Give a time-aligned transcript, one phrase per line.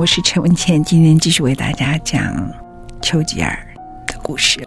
[0.00, 2.50] 我是陈文倩，今天继续为大家讲
[3.02, 3.54] 丘吉尔
[4.06, 4.66] 的故事。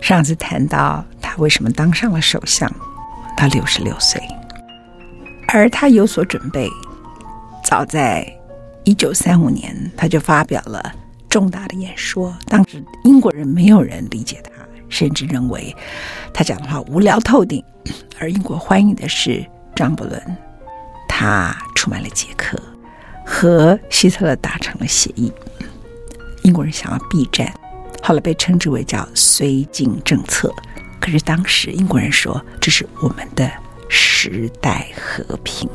[0.00, 2.68] 上次谈到他为什么当上了首相，
[3.36, 4.20] 他六十六岁，
[5.46, 6.68] 而他有所准备。
[7.62, 8.26] 早在
[8.82, 10.92] 一九三五年，他就发表了
[11.28, 12.36] 重大的演说。
[12.46, 14.50] 当时英国人没有人理解他，
[14.88, 15.72] 甚至认为
[16.32, 17.62] 他讲的话无聊透顶。
[18.18, 20.20] 而英国欢迎的是张伯伦，
[21.08, 22.60] 他出卖了捷克。
[23.24, 25.32] 和希特勒达成了协议，
[26.42, 27.52] 英国人想要避战，
[28.02, 30.52] 后来被称之为叫“绥靖政策”。
[31.00, 33.50] 可是当时英国人说，这是我们的
[33.88, 35.68] 时代和平。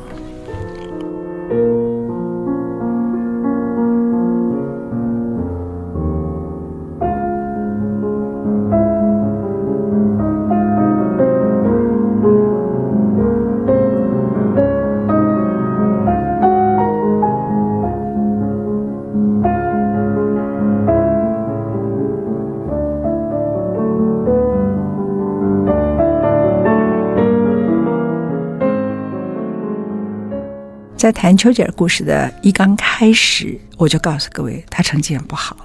[31.00, 35.56] 在谈丘吉尔故事的一刚开始，我就告诉各位，他成绩很不好。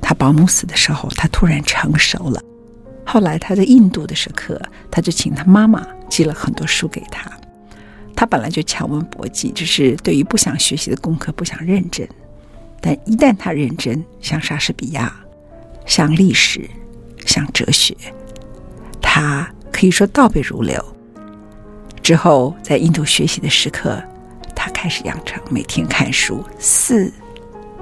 [0.00, 2.42] 他保姆死的时候，他突然成熟了。
[3.06, 7.30] 后来他在印度的时刻，他就请他妈妈寄了很多书给他。
[8.16, 12.08] 他本来就强文博记，只是对于不想学习的功课不想认真。
[12.80, 15.14] 但一旦他认真，像莎士比亚，
[15.86, 16.68] 像历史，
[17.24, 17.96] 像哲学，
[19.00, 20.84] 他可以说倒背如流。
[22.02, 24.02] 之后在印度学习的时刻。
[24.84, 27.10] 开始养成每天看书四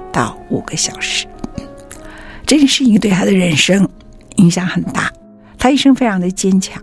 [0.09, 1.27] 到五个小时，
[2.45, 3.85] 这件事情对他的人生
[4.37, 5.11] 影响很大。
[5.57, 6.81] 他一生非常的坚强。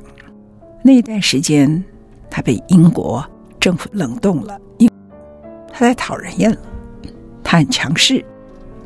[0.82, 1.82] 那一段时间，
[2.28, 3.24] 他被英国
[3.58, 4.90] 政府冷冻了，因
[5.72, 6.58] 他在讨人厌了。
[7.42, 8.22] 他很强势，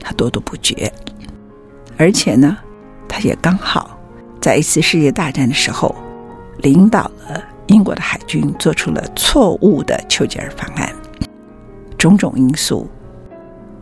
[0.00, 0.88] 他咄咄不绝，
[1.96, 2.56] 而且呢，
[3.08, 3.98] 他也刚好
[4.40, 5.92] 在一次世界大战的时候
[6.58, 10.94] 领导了英国的海军，做出了错误的丘吉尔方案。
[12.04, 12.86] 种种因素，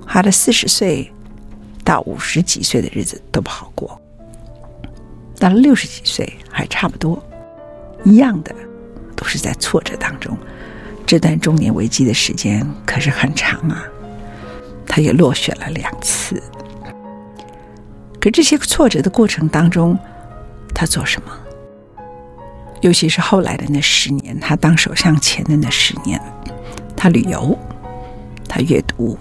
[0.07, 1.11] 他的四十岁
[1.83, 4.01] 到五十几岁的日子都不好过，
[5.41, 7.21] 到了六十几岁还差不多，
[8.05, 8.55] 一样的，
[9.17, 10.39] 都是在挫折当中。
[11.05, 13.83] 这段中年危机的时间可是很长啊，
[14.87, 16.41] 他也落选了两次。
[18.21, 19.99] 可这些挫折的过程当中，
[20.73, 21.33] 他做什么？
[22.83, 26.23] 尤其是后来的那十年，他当首相前的那十年，
[26.97, 27.59] 他旅游。
[28.55, 29.17] 他阅读，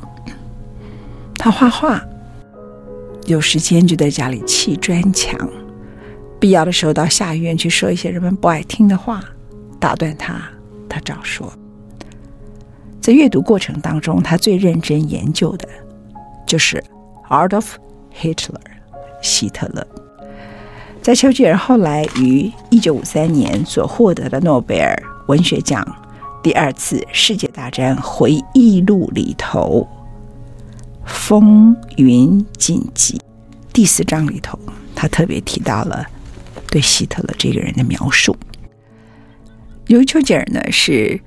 [1.37, 2.05] 他画画，
[3.27, 5.39] 有时间就在家里砌砖墙，
[6.37, 9.23] 必要的时候到下议院去说一些人们不爱听的话，
[9.79, 10.35] 打断他，
[10.89, 11.49] 他照说。
[12.99, 15.65] 在阅读过程当中，他最认真研究的
[16.45, 16.83] 就是
[17.33, 17.77] 《Art of
[18.13, 18.35] Hitler》
[19.21, 19.87] 希特勒。
[21.01, 25.87] 在丘吉尔后来于一九五三年所获得的诺贝尔文学奖。
[26.43, 29.87] 第二次世界大战回忆录里头，
[31.05, 33.17] 《风云紧急》
[33.71, 34.57] 第四章里头，
[34.95, 36.03] 他特别提到了
[36.67, 38.35] 对希特勒这个人的描述。
[39.85, 41.19] 由于丘吉尔呢是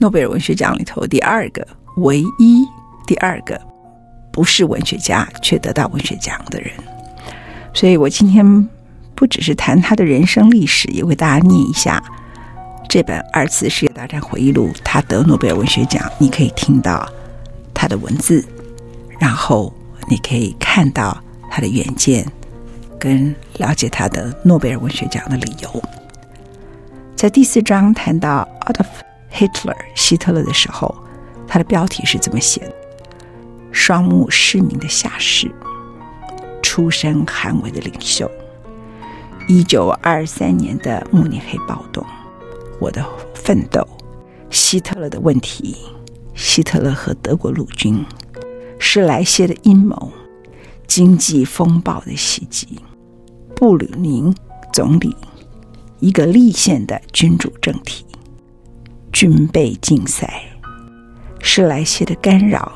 [0.00, 1.64] 诺贝尔文学奖里头第二个、
[1.98, 2.64] 唯一
[3.06, 3.60] 第二个
[4.32, 6.72] 不是文学家却得到文学奖的人，
[7.72, 8.68] 所以我今天
[9.14, 12.02] 不只是谈他的人生历史，也为大家念一下。
[12.88, 17.04] 这本二次世界大战回忆录，他得诺贝尔文学奖，你可以听到
[17.74, 18.46] 他的文字，
[19.18, 19.74] 然后
[20.08, 21.20] 你可以看到
[21.50, 22.24] 他的远见，
[23.00, 25.82] 跟了解他的诺贝尔文学奖的理由。
[27.16, 28.86] 在第四章谈到 Adolf
[29.32, 30.94] Hitler 希特勒的时候，
[31.48, 32.72] 他的标题是这么写的：
[33.72, 35.50] 双目失明的下士，
[36.62, 38.30] 出身寒微的领袖。
[39.48, 42.06] 一九二三年的慕尼黑暴动，
[42.78, 43.04] 我的
[43.34, 43.84] 奋斗，
[44.50, 45.76] 希特勒的问题，
[46.34, 48.04] 希特勒和德国陆军，
[48.78, 50.12] 施莱谢的阴谋，
[50.86, 52.80] 经济风暴的袭击，
[53.54, 54.34] 布吕宁
[54.72, 55.14] 总理，
[56.00, 58.04] 一个立宪的君主政体，
[59.12, 60.42] 军备竞赛，
[61.40, 62.72] 施莱谢的干扰，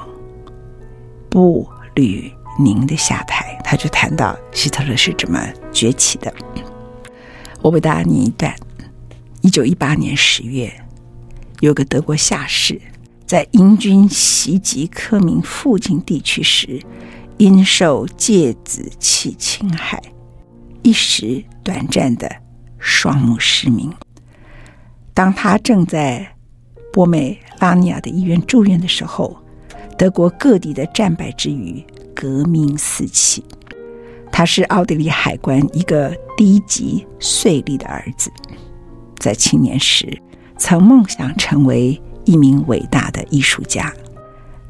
[1.29, 6.33] 布吕宁的下台，他就谈到希特勒是怎么崛起的。
[7.63, 8.55] 我为大家念一段：
[9.43, 10.73] 一九一八年十月，
[11.61, 12.81] 有个德国下士
[13.27, 16.83] 在英军袭击科明附近地区时，
[17.37, 20.03] 因受芥子气侵害，
[20.83, 22.29] 一时短暂的
[22.79, 23.93] 双目失明。
[25.15, 26.35] 当他正在
[26.93, 29.37] 波美拉尼亚的医院住院的时候，
[29.97, 31.85] 德国各地的战败之余，
[32.15, 33.45] 革命四起。
[34.33, 38.31] 他是奥地利海关一个低级税吏的儿子，
[39.19, 40.21] 在青年时
[40.61, 43.91] 曾梦想成为一名伟大的艺术家，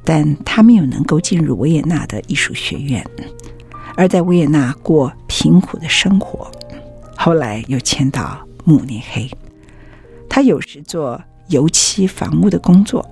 [0.05, 3.05] 但他没有能够进入维也纳的艺术学院，
[3.97, 6.49] 而在维也纳过贫苦的生活。
[7.17, 9.29] 后来又迁到慕尼黑，
[10.29, 13.05] 他有时做油漆房屋的工作，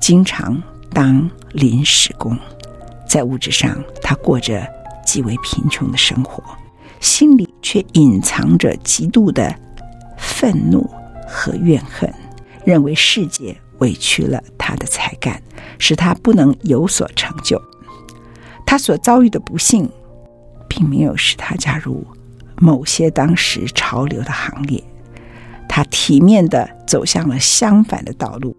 [0.00, 0.60] 经常
[0.92, 2.36] 当临时工，
[3.08, 4.66] 在物质上他过着。
[5.06, 6.42] 极为贫穷的生活，
[6.98, 9.54] 心里却隐藏着极度的
[10.18, 10.84] 愤怒
[11.26, 12.12] 和怨恨，
[12.64, 15.42] 认为世界委屈了他的才干，
[15.78, 17.60] 使他不能有所成就。
[18.64, 19.90] 他所遭遇的不幸，
[20.68, 22.06] 并没有使他加入
[22.56, 24.82] 某些当时潮流的行列，
[25.68, 28.56] 他体面地走向了相反的道路，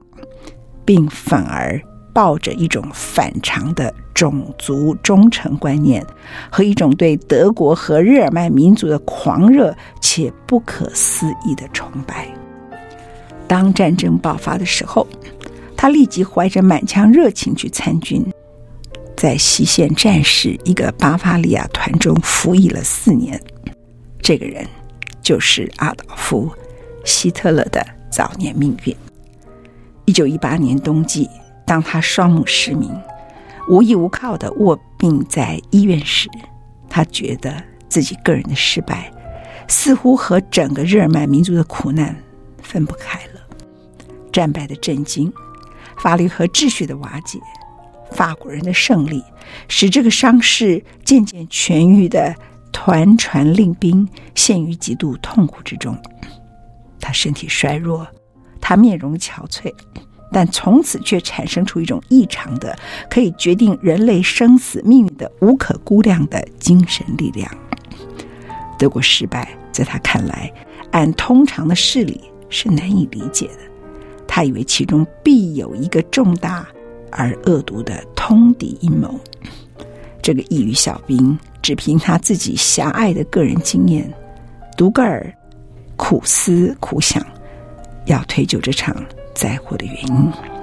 [0.85, 1.81] 并反而。
[2.13, 6.03] 抱着一种反常的种族忠诚观念
[6.49, 9.71] 和一种对德国和日耳曼民族的狂热
[10.01, 12.27] 且不可思议的崇拜。
[13.47, 15.07] 当战争爆发的时候，
[15.75, 18.25] 他立即怀着满腔热情去参军，
[19.15, 23.41] 在西线战事一个巴伐利亚团中服役了四年。
[24.21, 24.65] 这个人
[25.21, 26.49] 就是阿道夫·
[27.05, 28.95] 希特勒的早年命运。
[30.05, 31.29] 一九一八年冬季。
[31.67, 32.89] 当他双目失明、
[33.67, 36.29] 无依无靠的卧病在医院时，
[36.89, 39.11] 他觉得自己个人的失败，
[39.67, 42.15] 似乎和整个日耳曼民族的苦难
[42.63, 43.36] 分不开了。
[44.37, 45.33] 战败的震惊、
[45.97, 47.39] 法律和秩序的瓦解、
[48.11, 49.23] 法国人的胜利，
[49.67, 52.35] 使这个伤势渐渐痊愈的
[52.71, 55.97] 团传令兵陷于极度痛苦之中。
[56.99, 58.05] 他身体衰弱，
[58.61, 59.73] 他面容憔悴。
[60.31, 62.77] 但从此却产生出一种异常的、
[63.09, 67.49] 可以决定人类生死命运的无可估量的精神力量。
[68.77, 70.53] 德国失败，在他看来，
[70.91, 73.59] 按通常的事理是难以理解的。
[74.37, 76.63] 他以为其中必有一个重大
[77.09, 79.19] 而恶毒的通敌阴谋。
[80.21, 84.07] 这个异域小兵只凭他自己狭隘的个人经验，
[84.77, 85.33] 独个儿
[85.95, 87.25] 苦思苦想，
[88.05, 88.95] 要推究这场。
[89.33, 90.56] 灾祸的原因。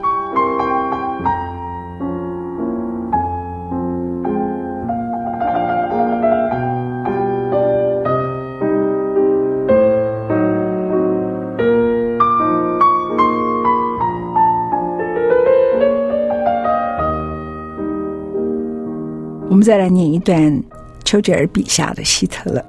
[19.64, 20.62] 再来念一段
[21.04, 22.64] 丘吉尔笔下的希特勒，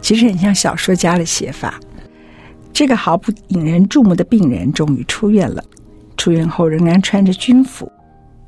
[0.00, 1.74] 其实很像小说家的写法。
[2.72, 5.62] 这个毫不引人注目的病人终于出院了。
[6.16, 7.90] 出院后仍然穿着军服，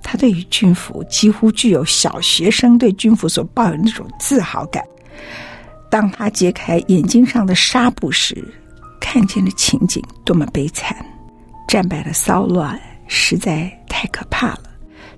[0.02, 4.82] 他对于军服几乎具有小学生对军服所抱有那种自豪感。
[5.90, 8.44] 当他揭开眼睛上的纱布时，
[9.00, 10.96] 看见的情景多么悲惨！
[11.66, 12.78] 战败的骚乱
[13.08, 14.69] 实在太可怕了。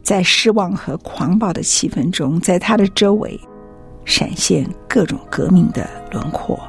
[0.03, 3.41] 在失望和狂暴的气氛中，在他的周围
[4.05, 6.61] 闪现各种革命的轮廓。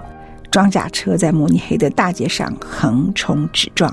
[0.52, 3.92] 装甲车在慕尼黑的大街上横冲直撞，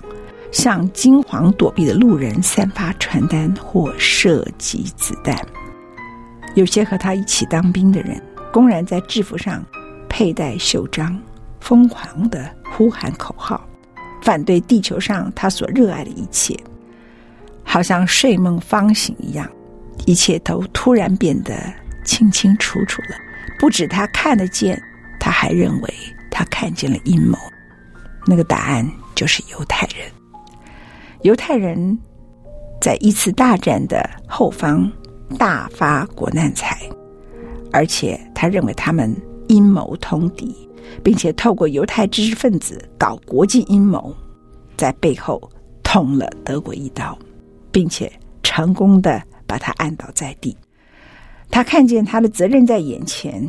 [0.53, 5.35] 向惊慌躲避的路人散发传单或射击子弹。
[6.55, 9.65] 有些和他一起当兵的人，公然在制服上
[10.07, 11.19] 佩戴袖章，
[11.61, 12.45] 疯狂地
[12.77, 13.67] 呼喊口号，
[14.21, 16.55] 反对地球上他所热爱的一切，
[17.65, 19.49] 好像睡梦方醒一样，
[20.07, 21.55] 一切都突然变得
[22.05, 23.17] 清清楚楚了。
[23.59, 24.81] 不止他看得见，
[25.19, 25.95] 他还认为。
[26.33, 27.37] 他看见了阴谋，
[28.25, 30.11] 那个答案就是犹太人。
[31.21, 31.99] 犹太人
[32.81, 34.91] 在一次大战的后方
[35.37, 36.81] 大发国难财，
[37.71, 39.15] 而且他认为他们
[39.49, 40.67] 阴谋通敌，
[41.03, 44.17] 并且透过犹太知识分子搞国际阴谋，
[44.79, 45.51] 在背后
[45.83, 47.19] 捅了德国一刀，
[47.71, 48.11] 并且
[48.43, 50.57] 成功的把他按倒在地。
[51.51, 53.47] 他看见他的责任在眼前，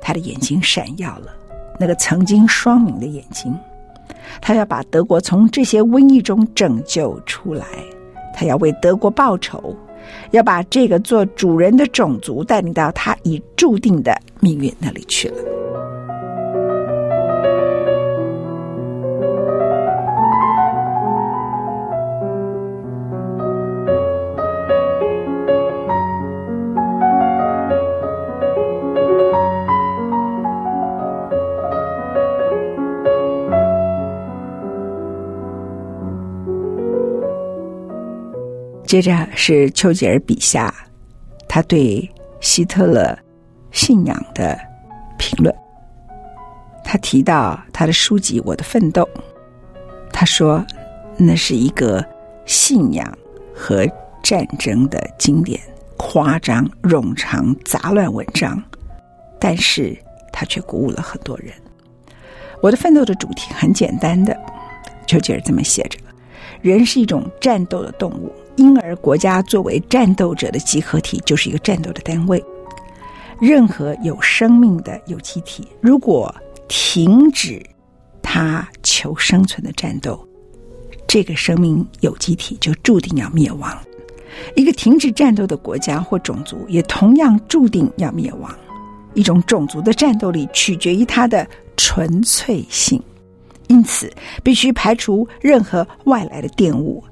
[0.00, 1.34] 他的眼睛闪耀了，
[1.78, 3.56] 那个曾经双明的眼睛。
[4.40, 7.64] 他要把德国从这些瘟疫中拯救出来，
[8.34, 9.74] 他要为德国报仇，
[10.32, 15.89] 要把这个做主人的种族带领到他已注定的命运那里去了。
[38.90, 40.74] 接着是丘吉尔笔下，
[41.48, 43.16] 他对希特勒
[43.70, 44.58] 信仰的
[45.16, 45.54] 评论。
[46.82, 49.04] 他提到他的书籍《我的奋斗》，
[50.12, 50.66] 他说
[51.16, 52.04] 那是一个
[52.46, 53.16] 信仰
[53.54, 53.86] 和
[54.24, 55.60] 战争的经典，
[55.96, 58.60] 夸张、冗长、杂乱文章，
[59.38, 59.96] 但是
[60.32, 61.54] 他却鼓舞了很多人。
[62.60, 64.36] 《我的奋斗》的主题很简单的，
[65.06, 65.96] 丘吉尔这么写着：
[66.60, 68.32] 人是一种战斗的动物。
[68.60, 72.44] 因而，国家作为战斗者的集合体，就是一个战斗的单位。
[73.40, 76.34] 任何有生命的有机体，如果
[76.68, 77.64] 停止
[78.20, 80.28] 它求生存的战斗，
[81.06, 83.74] 这个生命有机体就注定要灭亡。
[84.54, 88.54] 一个停止战斗的国家或种族，也同样注定要灭亡。
[89.14, 91.48] 一种种族的战斗力取决于它的
[91.78, 93.02] 纯粹性，
[93.68, 94.12] 因此
[94.44, 97.02] 必须排除任何外来的玷污。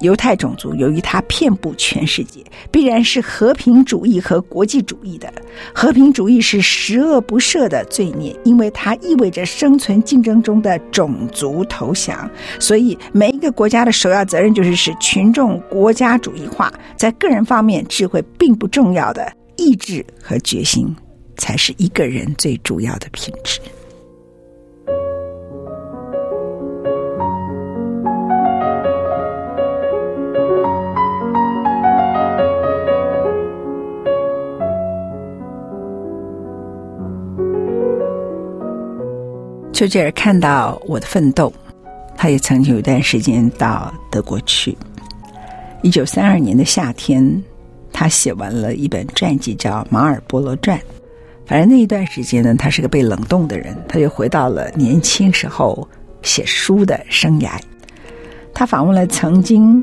[0.00, 5.32] 犹太种族由于它遍布全世界，必然是和平主义和国际主义的。
[5.74, 12.28] 和平主义是十恶不赦的罪孽，因为它意味着生存竞争中的种族投降。
[12.58, 16.72] 所以，每一个国家的首要责任就是使群众国家主义化。
[16.96, 20.94] 在个人方面，智慧并不重要的，意志和决心
[21.36, 23.60] 才是一个人最主要的品质。
[39.74, 41.52] 丘吉尔看到我的奋斗，
[42.16, 44.78] 他也曾经有一段时间到德国去。
[45.82, 47.42] 一九三二年的夏天，
[47.92, 50.78] 他写完了一本传记，叫《马尔波罗传》。
[51.44, 55.86] 反正那一段时间呢，他是个被冷冻的人，他就回到了年轻时候
[56.22, 57.58] 写书的生涯。
[58.54, 59.82] 他访问了曾经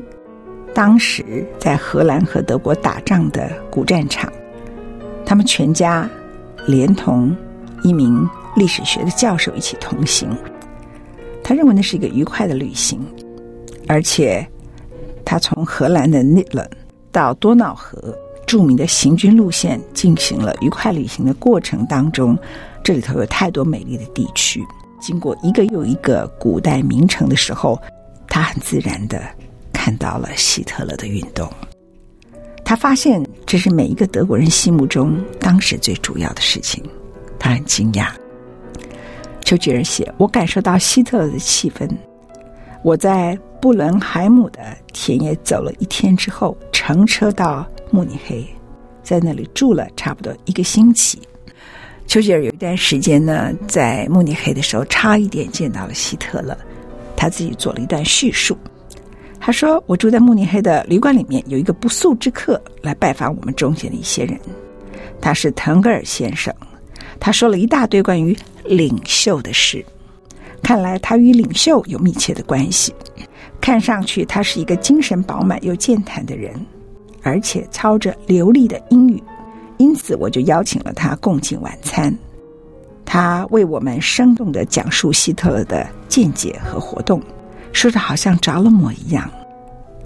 [0.72, 4.32] 当时在荷兰和德国打仗的古战场，
[5.26, 6.08] 他们全家
[6.66, 7.36] 连同
[7.82, 8.26] 一名。
[8.54, 10.36] 历史学的教授一起同行，
[11.42, 13.00] 他认为那是一个愉快的旅行，
[13.88, 14.46] 而且
[15.24, 16.68] 他从荷兰的尼勒
[17.10, 18.16] 到多瑙河
[18.46, 22.38] 著名的行军路线进行了愉快旅行的过程当中，
[22.84, 24.62] 这里头有太多美丽的地区。
[25.00, 27.80] 经过一个又一个古代名城的时候，
[28.28, 29.20] 他很自然地
[29.72, 31.50] 看到了希特勒的运动。
[32.64, 36.84] 他发现这是每一个德国人心目中当时最主要的事情，
[37.38, 38.08] 他很惊讶。
[39.44, 41.88] 丘吉尔写：“我感受到希特勒的气氛。
[42.82, 44.60] 我在布伦海姆的
[44.92, 48.44] 田野走了一天之后，乘车到慕尼黑，
[49.02, 51.20] 在那里住了差不多一个星期。
[52.06, 56.56] 丘吉尔有一段时间呢，在慕尼黑的时候，差一点见到了希特勒。
[57.16, 58.56] 他自己做了一段叙述。
[59.38, 64.38] 他说：‘我住在慕尼黑的旅馆里面，有一个不速之客来拜访我们中间的一些人，
[65.20, 66.52] 他是腾格尔先生。’
[67.20, 69.84] 他说了一大堆关于。”领袖的事，
[70.62, 72.94] 看来他与领袖有密切的关系。
[73.60, 76.54] 看上去他是一个精神饱满又健谈的人，
[77.22, 79.22] 而且操着流利的英语，
[79.78, 82.12] 因此我就邀请了他共进晚餐。
[83.04, 87.22] 他为我们生动地讲述希特勒的见解和活动，
[87.72, 89.30] 说的好像着了魔一样。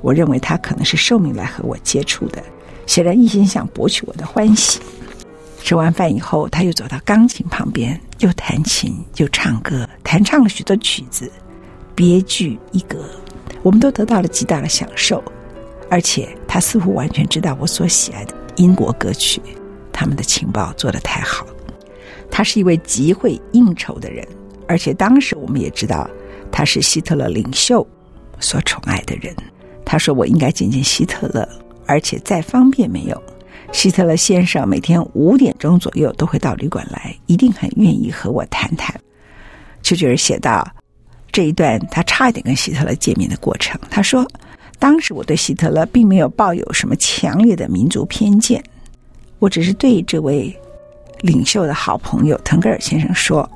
[0.02, 2.42] 我认为他可能是受命来和我接触的，
[2.86, 4.80] 显然一心想博取我的欢喜。
[5.66, 11.28] 吃完饭以后，他又走到钢琴旁边，又弹琴又唱歌，弹唱了许多曲子，
[11.92, 13.04] 别具一格。
[13.64, 15.20] 我们都得到了极大的享受，
[15.90, 19.42] 而且他似乎完全知道我所喜爱的英国歌曲。
[19.92, 21.44] 他们的情报做得太好。
[22.30, 24.24] 他是一位极会应酬的人，
[24.68, 26.08] 而且当时我们也知道
[26.52, 27.84] 他是希特勒领袖
[28.38, 29.34] 所宠爱的人。
[29.84, 31.48] 他说：“我应该见见希特勒，
[31.86, 33.20] 而且再方便没有。”
[33.72, 38.94] 希特勒先生每天五点钟左右都会到旅馆来，一定很愿意和我谈谈。
[39.82, 40.66] 丘吉尔写道，
[41.30, 43.78] 这一段他差一点跟希特勒见面的过程。
[43.90, 44.26] 他说，
[44.78, 48.62] 当时我对希特勒并没有抱有什么强烈的民族偏见，
[49.38, 50.54] 我只是对这位
[51.20, 53.48] 领袖的好朋友腾格尔先生说：“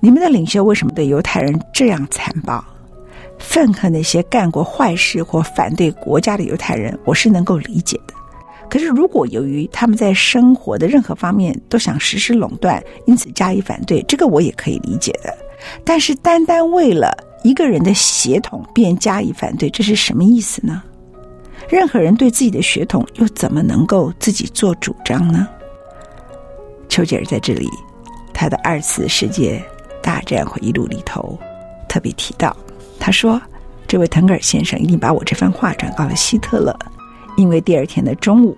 [0.00, 2.64] 你们的领袖为什么对犹太人这样残暴？”
[3.38, 8.13] 愤恨那些干过坏事或反对国家的犹太人，我是能够理解的。
[8.74, 15.32] 可是，如果由于他们在生活的任何方面都想实施垄断，因此加以反对，这个我也可以理解的。
[15.84, 20.82] 但是，单单为了一个人的血统便加以反对，这是什么意思呢？
[21.68, 25.46] 任何人对自己的血统又怎么能够自己做主张呢？
[26.88, 27.70] 丘吉尔在这里，
[28.32, 29.62] 他的二次世界
[30.02, 31.38] 大战回忆录里头
[31.88, 32.56] 特别提到。
[32.98, 33.40] 他说
[33.86, 36.76] ：“这位腾格尔先生一定把我这番话转告了希特勒，
[37.36, 38.56] 因为第二天的中午，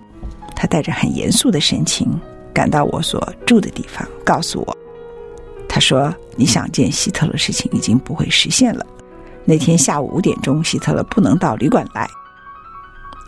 [0.59, 2.19] 他带着很严肃的神情
[2.51, 4.77] 赶到我所住的地方，告诉我，
[5.69, 8.83] 他说：‘你想见希特勒的事情已经不会实现了。
[9.45, 12.09] 那天下午五点钟，希特勒不能到旅馆来，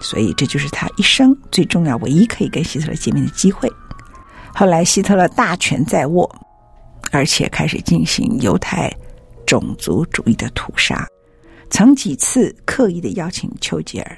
[0.02, 3.72] 所以这就是他一生最重要、唯一可以跟希特勒见面的机会。’
[4.56, 6.28] 后来，希特勒大权在握，
[7.12, 8.92] 而且开始进行犹太。”
[9.46, 11.08] 种族主义的屠杀，
[11.72, 14.18] 曾几次刻意的邀请丘吉尔，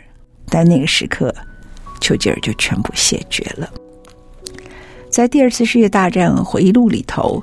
[0.50, 1.34] 但那个时刻，
[2.02, 3.72] 丘吉尔就全部谢绝了。
[5.10, 7.42] 在第二次世界大战回忆录里头，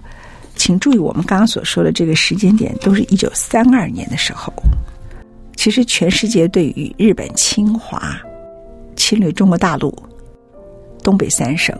[0.57, 4.53] 请注意我们刚刚所说的这个时间点，都是一九三二年的时候。
[5.57, 8.17] 其实全世界对于日本侵华、
[8.97, 9.95] 侵略中国大陆、
[11.03, 11.77] 东北三省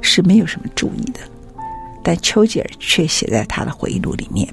[0.00, 1.20] 是没有什么注意的，
[2.02, 4.46] 但丘吉尔却写在他的回忆录里面。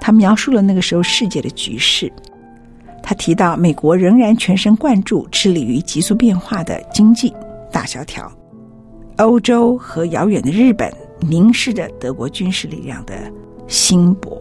[0.00, 2.12] 他描述了那个时候世界的局势。
[3.06, 7.30] 他提到，美国仍然全神贯注致力于急速变化的经济
[7.70, 8.32] 大萧条，
[9.18, 10.90] 欧洲和遥远的日本
[11.20, 13.30] 凝视着德国军事力量的
[13.68, 14.38] 兴勃。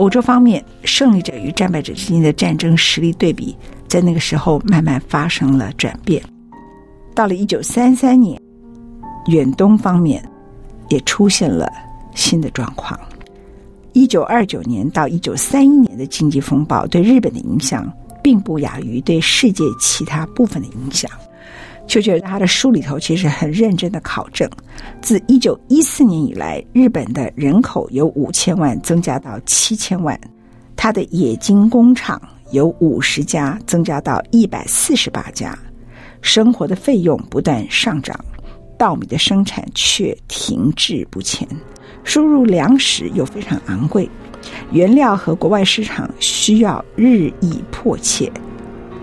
[0.00, 3.54] 欧洲方面，胜利者与战败者之间的战争实力对比，
[3.86, 6.22] 在那个时候慢慢发生了转变。
[7.14, 8.40] 到了一九三三年，
[9.26, 10.26] 远东方面
[10.88, 11.70] 也出现了
[12.14, 12.98] 新的状况。
[13.92, 21.10] 一九二九年到一九三一年的经济风暴对日本的影响，并不亚于对世界其他部分的影响。
[21.90, 24.48] 丘吉尔在他的书里头其实很认真的考证，
[25.02, 30.18] 自一九一四年以来，日本的人口由五千万增加到七千万，
[30.76, 32.22] 他的冶金工厂
[32.52, 35.58] 由五十家增加到一百四十八家，
[36.22, 38.16] 生活的费用不断上涨，
[38.78, 41.44] 稻米的生产却停滞不前，
[42.04, 44.08] 输入粮食又非常昂贵，
[44.70, 48.30] 原料和国外市场需要日益迫切，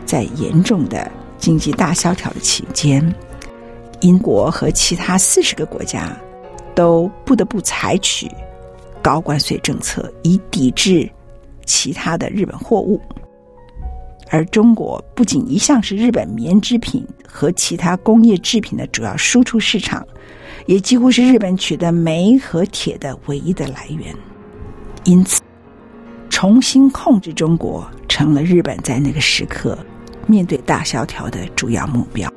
[0.05, 1.11] 在严重的。
[1.37, 3.13] 经济大萧条的期间，
[4.01, 6.15] 英国和其他四十个国家
[6.75, 8.29] 都不得不采取
[9.01, 11.09] 高关税政策，以抵制
[11.65, 13.01] 其他的日本货物。
[14.29, 20.05] 而中国不仅一向是日本棉织品和其他工业制品的主要输出市场，
[20.65, 24.13] 也几乎是日本取得煤和铁的唯一的来源。
[25.05, 25.41] 因此，
[26.29, 29.77] 重新控制中国成了日本在那个时刻。
[30.27, 32.31] 面对大萧条的主要目标，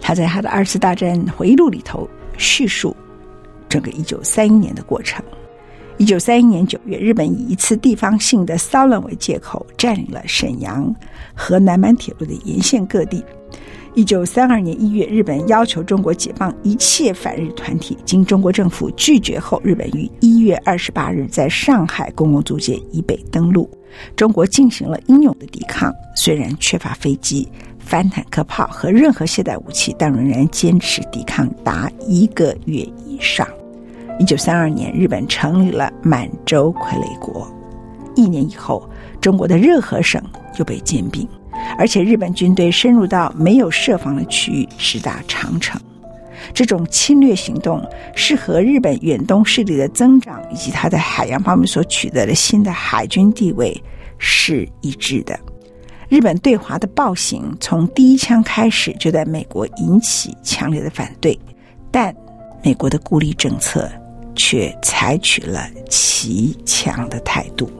[0.00, 2.96] 他在他的二次大战回忆录里头叙述
[3.68, 5.24] 整个一九三一年的过程。
[5.96, 10.92] 一九三一年九月，日本以一次地方性的骚乱为借口，占领了沈阳
[11.34, 13.24] 和南满铁路的沿线各地。
[13.94, 23.70] 一九三二年一月，日本要求中国解放一切反日团体，经中国政府拒绝后，日本于一月二十八日在上海公共租界以北登陆。
[24.16, 33.46] 中国进行了英勇的抵抗，虽然缺乏飞机、反坦克炮和任何现代武器，但仍然坚持抵抗达一个月以上。
[34.18, 37.46] 一九三二年，日本成立了满洲傀儡国。
[38.16, 40.20] 一年以后，中国的热河省
[40.58, 41.28] 又被兼并，
[41.78, 45.80] 而且日本军队深入到没有设防的区域，直达长城。
[46.52, 47.82] 这种侵略行动
[48.14, 53.82] 是和日本远东势力的增长以及他在海洋方面所取得的新的海军地位
[54.18, 55.38] 是一致的。
[56.08, 61.38] 日本对华的暴行从第一枪开始就在美国引起强烈的反对，
[61.90, 62.14] 但
[62.62, 63.90] 美国的孤立政策
[64.36, 67.70] 却采取了极强的态度。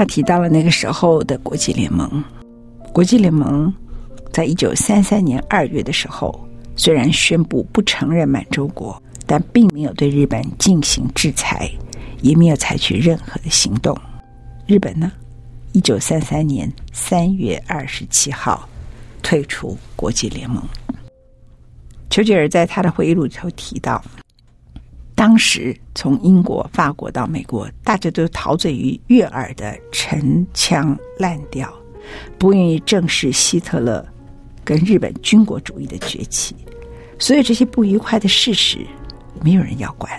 [0.00, 2.24] 他提到了那个时候的国际联盟。
[2.90, 3.70] 国际联盟
[4.32, 6.34] 在一九三三年二月的时候，
[6.74, 11.70] 虽然宣布不承认满洲国，但并没有对日本进行制裁，
[12.22, 13.94] 也没有采取任何的行动。
[14.66, 15.12] 日本呢，
[15.72, 18.66] 一九三三年三月二十七号
[19.22, 20.64] 退出国际联盟。
[22.08, 24.02] 丘吉尔在他的回忆录里头提到。
[25.20, 31.70] 当时从英国、法国到美国，大家都陶醉于悦耳的陈腔滥调，
[32.38, 34.02] 不愿意正视希特勒
[34.64, 36.56] 跟日本军国主义的崛起。
[37.18, 38.78] 所有这些不愉快的事实，
[39.42, 40.10] 没有人要管，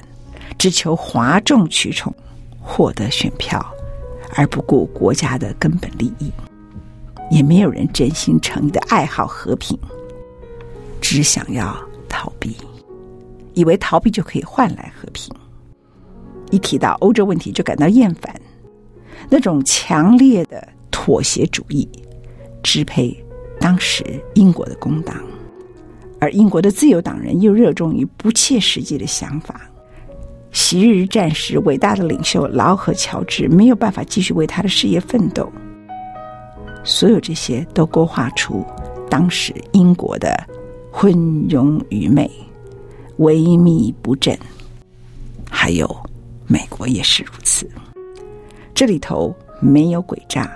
[0.56, 2.14] 只求哗众取宠，
[2.62, 3.60] 获得选票，
[4.36, 6.32] 而不顾国家的根本利益。
[7.32, 9.76] 也没有人真心诚意的爱好和平，
[11.02, 11.76] 只想要
[12.08, 12.56] 逃避。
[13.54, 15.34] 以为逃避就可以换来和平，
[16.52, 18.34] 一提到欧洲问题就感到厌烦，
[19.30, 21.88] 那种强烈的妥协主义
[22.64, 23.16] 支配
[23.60, 24.04] 当时
[24.36, 25.18] 英国的工党，
[26.20, 29.62] 而英国的自由党人又热衷于不切实际的想法。
[30.52, 35.50] 昔日战时伟大的领袖劳合乔治没有办法继续为他的事业奋斗，
[36.84, 38.66] 所有这些都勾画出
[39.10, 40.38] 当时英国的
[40.92, 41.14] 昏
[41.48, 42.30] 庸愚昧。
[43.19, 44.38] 萎靡不振，
[45.50, 45.88] 还有
[46.47, 47.69] 美国也是如此。
[48.74, 50.50] 这里头没有诡诈，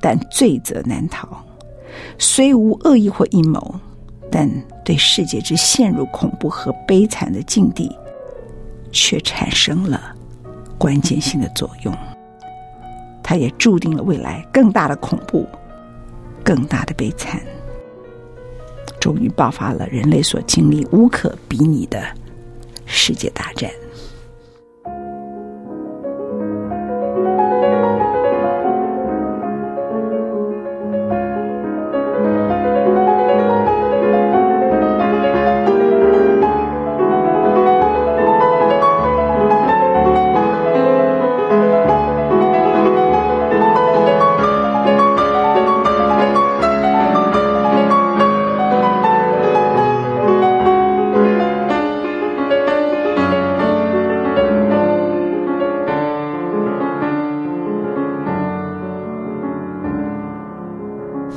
[0.00, 1.28] 但罪责难逃。
[2.18, 3.74] 虽无恶意或阴谋，
[4.30, 4.50] 但
[4.84, 7.94] 对世界之陷入恐怖和悲惨的境地，
[8.90, 10.14] 却产生了
[10.76, 11.94] 关键性的作用。
[13.22, 15.46] 它也注定了未来更大的恐怖，
[16.42, 17.40] 更大的悲惨。
[19.00, 22.02] 终于爆发了人类所经历无可比拟的
[22.86, 23.70] 世界大战。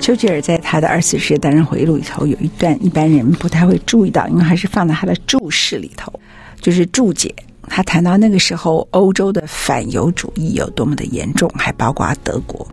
[0.02, 6.12] 丘吉尔在他的二次世界大战回忆录里头有一段一般人不太会注意到，因为还是放在他的注释里头，
[6.60, 7.34] 就是注解。
[7.68, 12.68] 他谈到那个时候欧洲的反犹主义有多么的严重，还包括德国。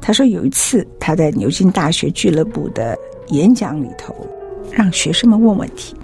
[0.00, 2.96] 他说有一次他在牛津大学俱乐部的
[3.30, 4.14] 演讲里头，
[4.70, 5.96] 让学生们问问题，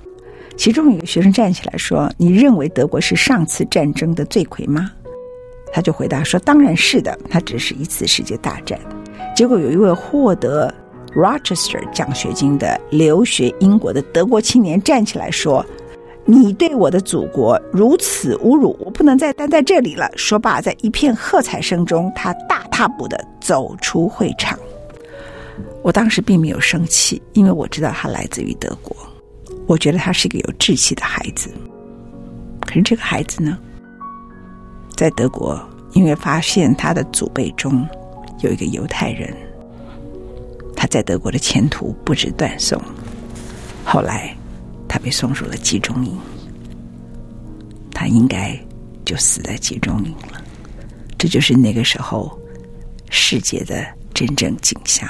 [0.56, 4.90] 其中有一个学生站起来说：“你认为德国是上次战争的罪魁吗？”
[5.72, 8.76] 他就回答说：“当然是的，它只是一次世界大战。”
[9.36, 10.72] 结果有一位获得
[11.14, 15.64] Rochester 奖学金的留学英国的德国青年站起来说
[16.24, 24.58] ：“你对我的祖国如此侮辱，我不能再待在这里了。”说罢，在一片喝彩声中，他大踏步地走出会场。
[25.82, 28.96] 我当时并没有生气，因为我知道他来自于德国，
[29.66, 31.50] 我觉得他是一个有志气的孩子。
[32.62, 33.58] 可是这个孩子呢，
[34.96, 35.60] 在德国，
[35.92, 37.86] 因为发现他的祖辈中。
[38.40, 39.34] 有一个犹太人，
[40.76, 42.80] 他在德国的前途不止断送。
[43.84, 44.36] 后来，
[44.88, 46.18] 他被送入了集中营，
[47.92, 48.58] 他应该
[49.04, 50.42] 就死在集中营了。
[51.18, 52.38] 这就是那个时候
[53.10, 55.08] 世界的真正景象。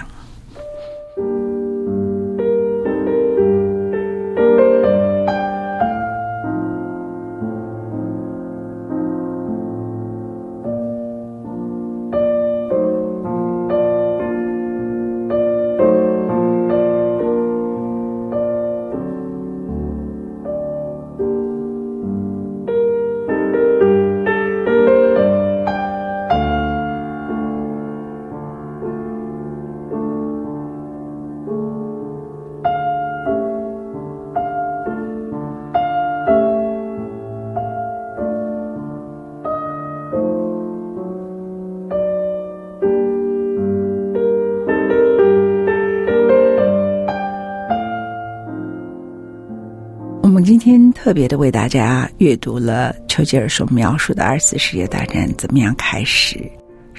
[51.06, 56.36] 特别的为大家阅读了丘吉尔所描述的二次世界大战怎么样开始，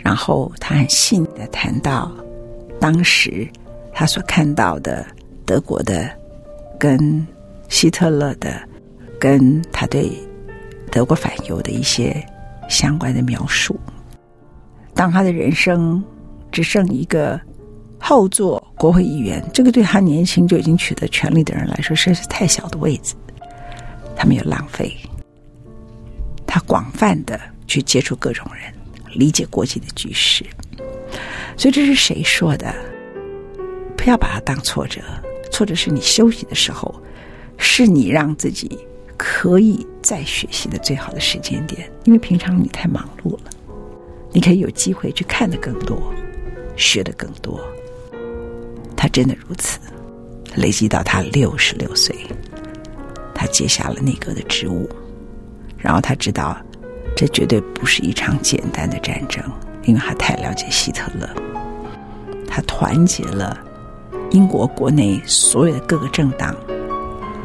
[0.01, 2.09] 然后他很细腻的谈到
[2.79, 3.45] 当时
[3.91, 5.05] 他所看到的
[5.45, 6.09] 德国的
[6.79, 7.27] 跟
[7.67, 8.61] 希特勒的
[9.19, 10.09] 跟他对
[10.89, 12.25] 德国反犹的一些
[12.69, 13.77] 相关的描述。
[14.93, 16.01] 当他的人生
[16.49, 17.37] 只剩一个
[17.99, 23.13] 后座国会议员，这个对他年轻就已经取得权力的人来说，实在是太小的位置。
[24.17, 24.97] 他没有浪费，
[26.45, 28.73] 他广泛的去接触各种人，
[29.13, 30.43] 理解国际的局势。
[31.55, 32.73] 所以这是谁说的？
[33.95, 35.01] 不要把它当挫折，
[35.51, 36.93] 挫折是你休息的时候，
[37.57, 38.77] 是你让自己
[39.17, 41.91] 可以再学习的最好的时间点。
[42.05, 43.49] 因为平常你太忙碌了，
[44.31, 46.13] 你可以有机会去看的更多，
[46.75, 47.59] 学的更多。
[48.95, 49.79] 他真的如此，
[50.55, 52.15] 累积到他六十六岁。
[53.37, 54.89] 他接下了内阁的职务，
[55.77, 56.57] 然后他知道，
[57.15, 59.43] 这绝对不是一场简单的战争，
[59.83, 61.29] 因为他太了解希特勒。
[62.47, 63.59] 他团结了
[64.31, 66.55] 英国国内所有的各个政党，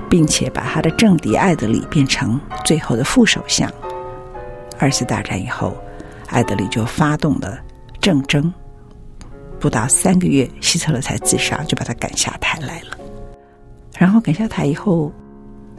[0.08, 3.70] 并且把他的政敌艾德里变成最后的副首相。
[4.78, 5.76] 二次大战以后，
[6.28, 7.58] 艾德里就发动了
[8.00, 8.52] 政争，
[9.60, 12.96] 不到三个月，希特勒才自杀，就把他赶下台来了。
[13.98, 15.12] 然后赶下台以后。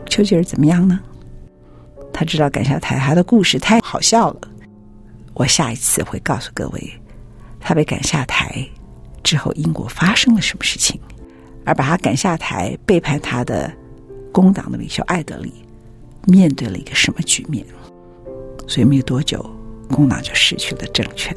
[0.07, 0.99] 丘吉尔怎么样呢？
[2.11, 4.41] 他知道赶下台，他的故事太好笑了。
[5.33, 6.93] 我下一次会告诉各位，
[7.59, 8.63] 他被赶下台
[9.23, 10.99] 之后，英国发生了什么事情，
[11.65, 13.71] 而把他赶下台、背叛他的
[14.31, 15.51] 工党的领袖艾德里，
[16.25, 17.65] 面对了一个什么局面？
[18.67, 19.43] 所以没有多久，
[19.89, 21.35] 工党就失去了政权。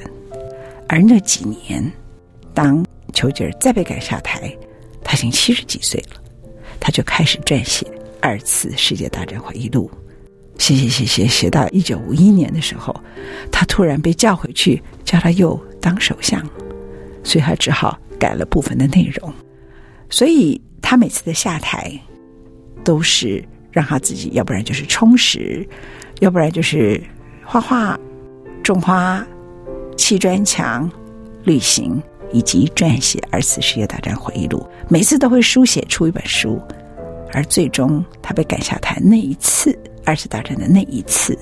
[0.88, 1.90] 而那几年，
[2.52, 4.54] 当丘吉尔再被赶下台，
[5.02, 6.20] 他已经七十几岁了，
[6.78, 7.86] 他就开始撰写。
[8.26, 9.88] 二次世界大战回忆录，
[10.58, 12.92] 写写写写写到一九五一年的时候，
[13.52, 16.44] 他突然被叫回去，叫他又当首相，
[17.22, 19.32] 所以他只好改了部分的内容。
[20.10, 21.96] 所以他每次的下台，
[22.82, 25.64] 都是让他自己，要不然就是充实，
[26.18, 27.00] 要不然就是
[27.44, 27.96] 画画、
[28.60, 29.24] 种花、
[29.96, 30.90] 砌砖墙、
[31.44, 34.66] 旅行，以及撰写二次世界大战回忆录。
[34.88, 36.60] 每次都会书写出一本书。
[37.32, 41.38] 而最终，他被赶下台那一次，二次大战的那一次，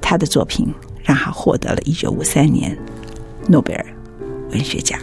[0.00, 2.76] 他的作品让他获得了一九五三年
[3.48, 3.86] 诺贝尔
[4.50, 4.98] 文学奖。